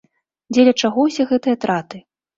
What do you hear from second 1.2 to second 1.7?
гэтыя